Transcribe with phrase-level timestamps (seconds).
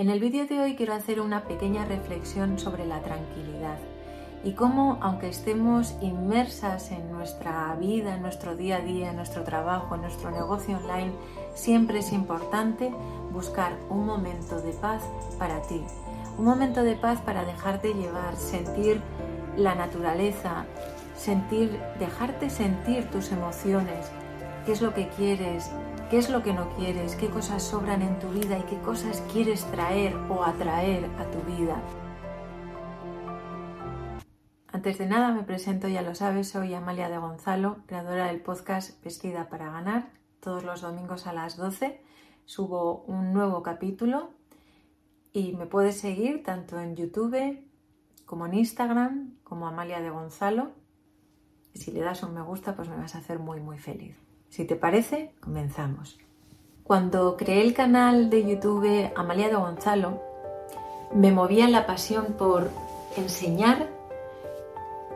[0.00, 3.76] En el vídeo de hoy quiero hacer una pequeña reflexión sobre la tranquilidad
[4.42, 9.44] y cómo, aunque estemos inmersas en nuestra vida, en nuestro día a día, en nuestro
[9.44, 11.12] trabajo, en nuestro negocio online,
[11.52, 12.90] siempre es importante
[13.30, 15.02] buscar un momento de paz
[15.38, 15.84] para ti.
[16.38, 19.02] Un momento de paz para dejarte llevar, sentir
[19.58, 20.64] la naturaleza,
[21.14, 24.10] sentir, dejarte sentir tus emociones,
[24.64, 25.70] qué es lo que quieres,
[26.10, 29.22] qué es lo que no quieres, qué cosas sobran en tu vida y qué cosas
[29.32, 31.80] quieres traer o atraer a tu vida.
[34.66, 39.02] Antes de nada me presento, ya lo sabes, soy Amalia de Gonzalo, creadora del podcast
[39.04, 40.10] Vestida para Ganar.
[40.40, 42.02] Todos los domingos a las 12
[42.44, 44.30] subo un nuevo capítulo
[45.32, 47.64] y me puedes seguir tanto en YouTube
[48.26, 50.72] como en Instagram, como Amalia de Gonzalo.
[51.72, 54.29] Si le das un me gusta, pues me vas a hacer muy, muy feliz.
[54.50, 56.18] Si te parece, comenzamos.
[56.82, 60.20] Cuando creé el canal de YouTube Amalia de Gonzalo,
[61.14, 62.68] me movía la pasión por
[63.16, 63.86] enseñar,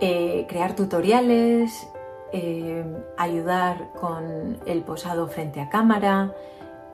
[0.00, 1.88] eh, crear tutoriales,
[2.32, 2.84] eh,
[3.16, 6.32] ayudar con el posado frente a cámara,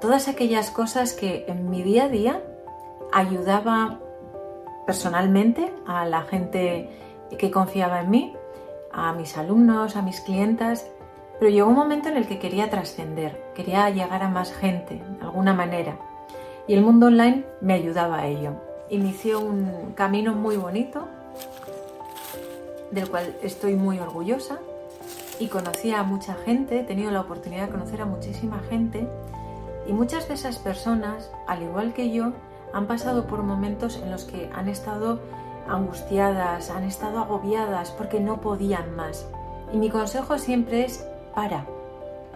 [0.01, 2.43] todas aquellas cosas que en mi día a día
[3.13, 4.01] ayudaba
[4.87, 6.89] personalmente a la gente
[7.39, 8.35] que confiaba en mí,
[8.93, 10.87] a mis alumnos, a mis clientas
[11.41, 15.23] pero llegó un momento en el que quería trascender, quería llegar a más gente, de
[15.23, 15.97] alguna manera.
[16.69, 18.53] Y el mundo online me ayudaba a ello.
[18.91, 21.09] Inició un camino muy bonito,
[22.91, 24.59] del cual estoy muy orgullosa.
[25.39, 29.09] Y conocí a mucha gente, he tenido la oportunidad de conocer a muchísima gente.
[29.87, 32.33] Y muchas de esas personas, al igual que yo,
[32.75, 35.21] han pasado por momentos en los que han estado
[35.67, 39.27] angustiadas, han estado agobiadas porque no podían más.
[39.73, 41.67] Y mi consejo siempre es para,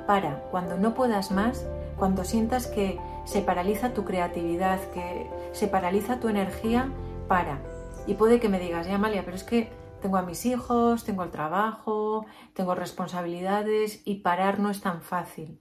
[0.06, 6.20] para, cuando no puedas más, cuando sientas que se paraliza tu creatividad, que se paraliza
[6.20, 6.90] tu energía,
[7.28, 7.58] para.
[8.06, 9.70] Y puede que me digas, ya Amalia, pero es que
[10.02, 15.58] tengo a mis hijos, tengo el trabajo, tengo responsabilidades y parar no es tan fácil.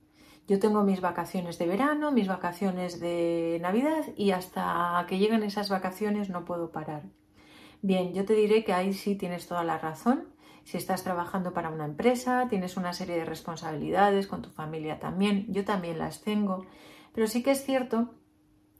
[0.48, 5.70] Yo tengo mis vacaciones de verano, mis vacaciones de Navidad y hasta que lleguen esas
[5.70, 7.04] vacaciones no puedo parar.
[7.82, 10.33] Bien, yo te diré que ahí sí tienes toda la razón
[10.64, 15.46] si estás trabajando para una empresa, tienes una serie de responsabilidades con tu familia también,
[15.50, 16.66] yo también las tengo,
[17.14, 18.14] pero sí que es cierto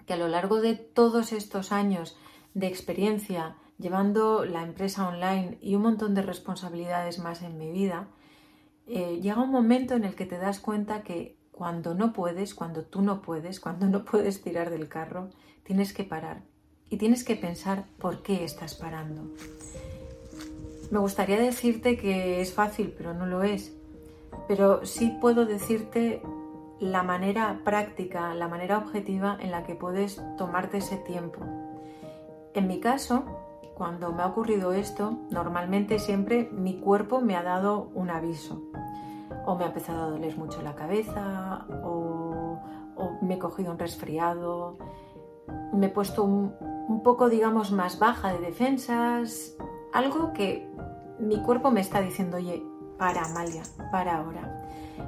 [0.06, 2.18] que a lo largo de todos estos años
[2.54, 8.08] de experiencia llevando la empresa online y un montón de responsabilidades más en mi vida,
[8.88, 12.86] eh, llega un momento en el que te das cuenta que cuando no puedes, cuando
[12.86, 15.30] tú no puedes, cuando no puedes tirar del carro,
[15.64, 16.44] tienes que parar
[16.90, 19.32] y tienes que pensar por qué estás parando.
[20.94, 23.76] Me gustaría decirte que es fácil, pero no lo es.
[24.48, 26.22] Pero sí puedo decirte
[26.80, 31.40] la manera práctica, la manera objetiva en la que puedes tomarte ese tiempo.
[32.54, 33.24] En mi caso,
[33.74, 38.62] cuando me ha ocurrido esto, normalmente siempre mi cuerpo me ha dado un aviso.
[39.48, 42.60] O me ha empezado a doler mucho la cabeza, o,
[43.24, 44.78] me he cogido un resfriado,
[45.74, 46.54] me he puesto un,
[46.88, 49.58] un poco, digamos, más baja de defensas,
[49.92, 50.73] algo que
[51.28, 52.64] mi cuerpo me está diciendo, oye,
[52.98, 54.60] para, Amalia, para ahora.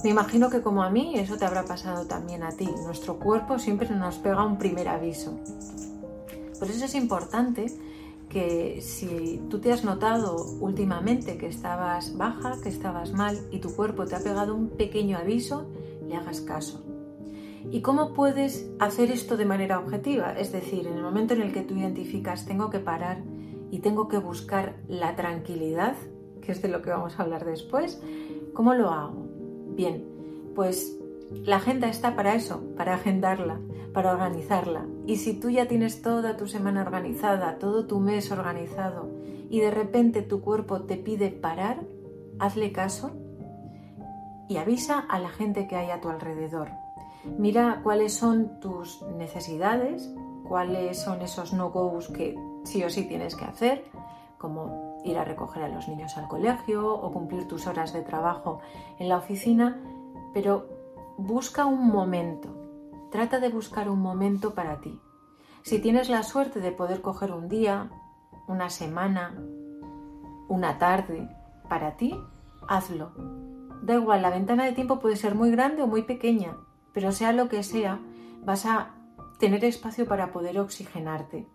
[0.04, 2.70] Me imagino que como a mí, eso te habrá pasado también a ti.
[2.84, 5.38] Nuestro cuerpo siempre nos pega un primer aviso.
[6.60, 7.68] Por eso es importante
[8.30, 13.74] que si tú te has notado últimamente que estabas baja, que estabas mal y tu
[13.74, 15.68] cuerpo te ha pegado un pequeño aviso,
[16.08, 16.84] le hagas caso.
[17.72, 20.34] ¿Y cómo puedes hacer esto de manera objetiva?
[20.34, 23.24] Es decir, en el momento en el que tú identificas tengo que parar
[23.72, 25.96] y tengo que buscar la tranquilidad,
[26.42, 28.02] que es de lo que vamos a hablar después,
[28.54, 29.28] ¿cómo lo hago?
[29.76, 30.06] Bien,
[30.56, 30.98] pues
[31.44, 33.60] la agenda está para eso, para agendarla,
[33.94, 34.86] para organizarla.
[35.06, 39.10] Y si tú ya tienes toda tu semana organizada, todo tu mes organizado,
[39.50, 41.82] y de repente tu cuerpo te pide parar,
[42.40, 43.12] hazle caso
[44.48, 46.70] y avisa a la gente que hay a tu alrededor.
[47.38, 50.10] Mira cuáles son tus necesidades,
[50.48, 53.86] cuáles son esos no-goes que sí o sí tienes que hacer,
[54.38, 58.60] como ir a recoger a los niños al colegio o cumplir tus horas de trabajo
[59.00, 59.82] en la oficina,
[60.34, 60.68] pero
[61.18, 62.50] busca un momento,
[63.12, 65.00] trata de buscar un momento para ti.
[65.64, 67.90] Si tienes la suerte de poder coger un día,
[68.48, 69.36] una semana,
[70.48, 71.28] una tarde
[71.68, 72.16] para ti,
[72.68, 73.12] hazlo.
[73.82, 76.58] Da igual, la ventana de tiempo puede ser muy grande o muy pequeña,
[76.96, 78.00] pero sea lo que sea,
[78.42, 78.96] vas a
[79.38, 81.48] tener espacio para poder oxigenarte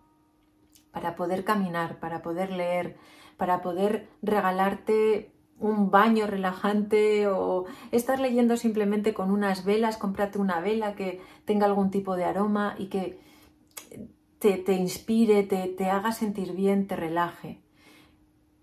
[0.91, 2.97] para poder caminar, para poder leer,
[3.37, 10.59] para poder regalarte un baño relajante o estar leyendo simplemente con unas velas, cómprate una
[10.59, 13.19] vela que tenga algún tipo de aroma y que
[14.39, 17.61] te, inspire, te, te haga sentir bien, te relaje.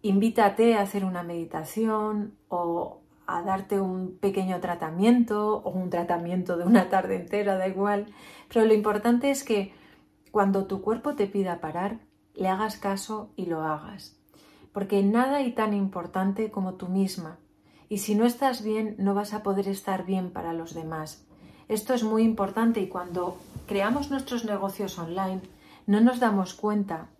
[0.02, 6.64] Invítate a hacer una meditación o a darte un pequeño tratamiento o un tratamiento de
[6.64, 8.06] una tarde entera, da igual.
[8.48, 9.74] Pero lo importante es que
[10.32, 12.00] cuando tu cuerpo te pida parar,
[12.34, 14.18] le hagas caso y lo hagas.
[14.72, 17.38] Porque nada hay tan importante como tú misma.
[17.90, 21.26] Y si no estás bien, no vas a poder estar bien para los demás.
[21.68, 23.36] Esto es muy importante y cuando
[23.66, 25.42] creamos nuestros negocios online,
[25.86, 27.10] no nos damos cuenta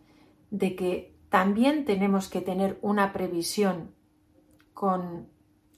[0.50, 3.90] de que también tenemos que tener una previsión
[4.72, 5.28] con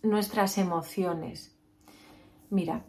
[0.02, 1.56] nuestras emociones.
[2.50, 2.84] Mira,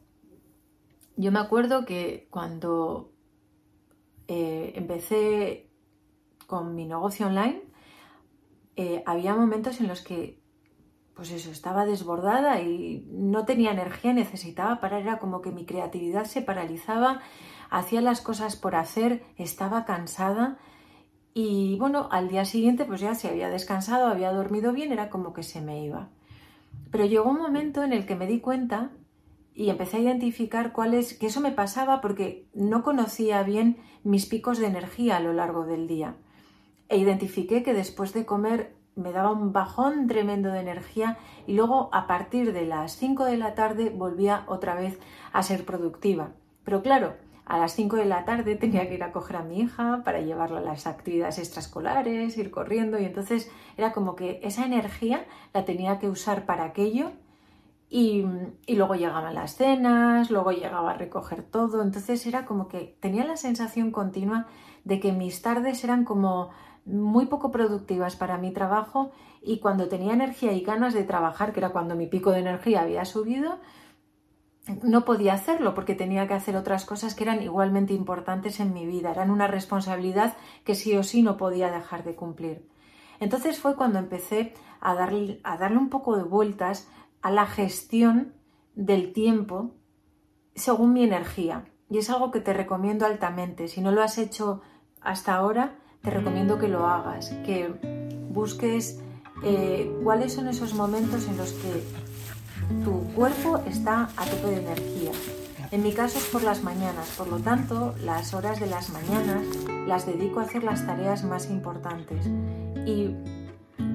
[1.17, 3.13] yo me acuerdo que cuando
[4.27, 5.69] eh, empecé
[6.47, 7.61] con mi negocio online,
[8.75, 10.41] eh, había momentos en los que,
[11.13, 16.25] pues eso, estaba desbordada y no tenía energía, necesitaba parar, era como que mi creatividad
[16.25, 17.21] se paralizaba,
[17.69, 20.57] hacía las cosas por hacer, estaba cansada
[21.33, 25.33] y bueno, al día siguiente pues ya se había descansado, había dormido bien, era como
[25.33, 26.09] que se me iba.
[26.91, 28.91] Pero llegó un momento en el que me di cuenta
[29.53, 34.59] y empecé a identificar cuáles, que eso me pasaba porque no conocía bien mis picos
[34.59, 36.15] de energía a lo largo del día.
[36.89, 41.89] E identifiqué que después de comer me daba un bajón tremendo de energía y luego
[41.94, 45.00] a partir de las 5 de la tarde volvía otra vez
[45.31, 46.33] a ser productiva.
[46.63, 47.15] Pero claro,
[47.51, 50.21] a las 5 de la tarde tenía que ir a coger a mi hija para
[50.21, 55.65] llevarla a las actividades extraescolares, ir corriendo y entonces era como que esa energía la
[55.65, 57.12] tenía que usar para aquello
[57.89, 58.25] y,
[58.65, 63.25] y, luego llegaban las cenas, luego llegaba a recoger todo, entonces era como que tenía
[63.25, 64.48] la sensación continua
[64.86, 66.51] de que mis tardes eran como
[66.86, 69.12] muy poco productivas para mi trabajo
[69.42, 72.83] y cuando tenía energía y ganas de trabajar, que era cuando mi pico de energía
[72.83, 73.59] había subido,
[74.83, 78.85] no podía hacerlo porque tenía que hacer otras cosas que eran igualmente importantes en mi
[78.85, 82.68] vida, eran una responsabilidad que sí o sí no podía dejar de cumplir.
[83.19, 86.89] Entonces fue cuando empecé a darle, a darle un poco de vueltas
[87.21, 88.33] a la gestión
[88.75, 89.75] del tiempo
[90.56, 91.65] según mi energía.
[91.89, 93.67] Y es algo que te recomiendo altamente.
[93.67, 94.62] Si no lo has hecho
[95.01, 97.67] hasta ahora, te recomiendo que lo hagas, que
[98.31, 99.01] busques
[99.44, 101.83] eh, cuáles son esos momentos en los que
[102.83, 105.12] tu cuerpo está a tope de energía.
[105.71, 109.45] En mi caso es por las mañanas, por lo tanto, las horas de las mañanas
[109.88, 112.27] las dedico a hacer las tareas más importantes
[112.85, 113.15] y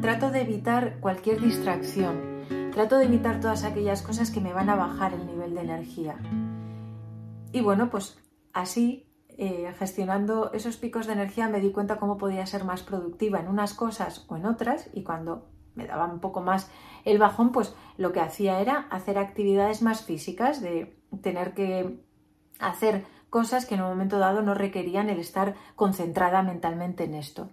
[0.01, 4.77] trato de evitar cualquier distracción, trato de evitar todas aquellas cosas que me van a
[4.77, 6.17] bajar el nivel de energía.
[7.53, 8.19] Y bueno, pues
[8.53, 13.39] así, eh, gestionando esos picos de energía, me di cuenta cómo podía ser más productiva
[13.41, 16.71] en unas cosas o en otras y cuando me daba un poco más
[17.05, 22.01] el bajón, pues lo que hacía era hacer actividades más físicas, de tener que
[22.59, 27.51] hacer cosas que en un momento dado no requerían el estar concentrada mentalmente en esto.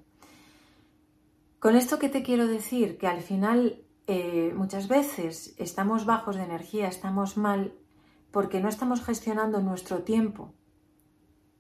[1.60, 6.44] Con esto que te quiero decir, que al final eh, muchas veces estamos bajos de
[6.44, 7.74] energía, estamos mal
[8.32, 10.54] porque no estamos gestionando nuestro tiempo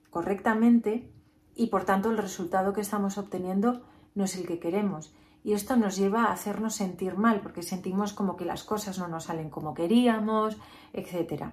[0.09, 1.11] correctamente
[1.55, 3.83] y por tanto el resultado que estamos obteniendo
[4.15, 5.13] no es el que queremos.
[5.43, 9.07] Y esto nos lleva a hacernos sentir mal porque sentimos como que las cosas no
[9.07, 10.57] nos salen como queríamos,
[10.93, 11.51] etc.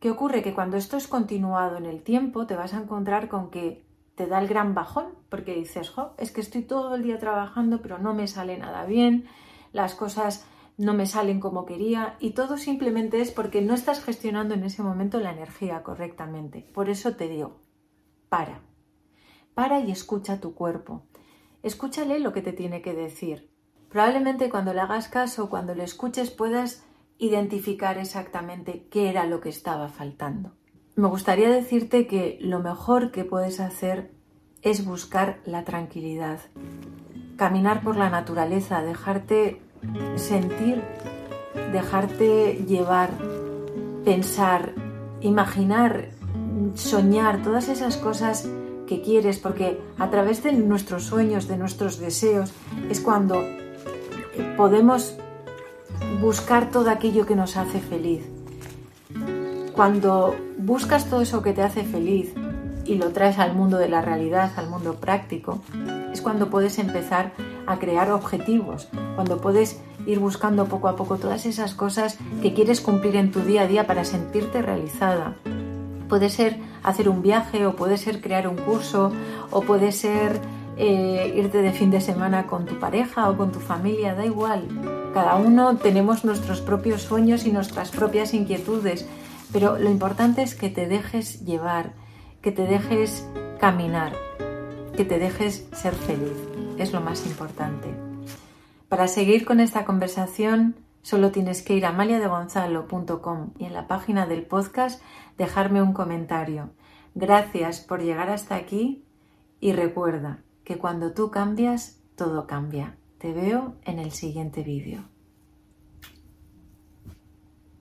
[0.00, 0.42] ¿Qué ocurre?
[0.42, 3.84] Que cuando esto es continuado en el tiempo te vas a encontrar con que
[4.14, 7.82] te da el gran bajón porque dices, jo, es que estoy todo el día trabajando
[7.82, 9.26] pero no me sale nada bien,
[9.72, 10.46] las cosas
[10.78, 14.82] no me salen como quería y todo simplemente es porque no estás gestionando en ese
[14.82, 16.66] momento la energía correctamente.
[16.72, 17.60] Por eso te digo,
[18.30, 18.62] para,
[19.52, 21.02] para y escucha tu cuerpo.
[21.62, 23.50] Escúchale lo que te tiene que decir.
[23.90, 26.84] Probablemente cuando le hagas caso, cuando le escuches, puedas
[27.18, 30.52] identificar exactamente qué era lo que estaba faltando.
[30.96, 34.12] Me gustaría decirte que lo mejor que puedes hacer
[34.62, 36.40] es buscar la tranquilidad,
[37.36, 39.60] caminar por la naturaleza, dejarte
[40.16, 40.82] sentir,
[41.72, 43.10] dejarte llevar,
[44.04, 44.74] pensar,
[45.20, 46.10] imaginar,
[46.74, 48.48] soñar, todas esas cosas
[48.90, 52.52] que quieres, porque a través de nuestros sueños, de nuestros deseos,
[52.90, 53.40] es cuando
[54.56, 55.14] podemos
[56.20, 58.26] buscar todo aquello que nos hace feliz.
[59.76, 62.34] Cuando buscas todo eso que te hace feliz
[62.84, 65.60] y lo traes al mundo de la realidad, al mundo práctico,
[66.12, 67.30] es cuando puedes empezar
[67.68, 72.80] a crear objetivos, cuando puedes ir buscando poco a poco todas esas cosas que quieres
[72.80, 75.36] cumplir en tu día a día para sentirte realizada.
[76.10, 79.12] Puede ser hacer un viaje o puede ser crear un curso
[79.50, 80.40] o puede ser
[80.76, 84.66] eh, irte de fin de semana con tu pareja o con tu familia, da igual.
[85.14, 89.06] Cada uno tenemos nuestros propios sueños y nuestras propias inquietudes,
[89.52, 91.92] pero lo importante es que te dejes llevar,
[92.42, 93.26] que te dejes
[93.60, 94.12] caminar.
[94.96, 96.36] que te dejes ser feliz.
[96.76, 97.88] Es lo más importante.
[98.88, 104.26] Para seguir con esta conversación, solo tienes que ir a maliadegonzalo.com y en la página
[104.26, 105.02] del podcast
[105.38, 106.70] dejarme un comentario.
[107.14, 109.04] Gracias por llegar hasta aquí
[109.60, 112.96] y recuerda que cuando tú cambias, todo cambia.
[113.18, 115.09] Te veo en el siguiente vídeo.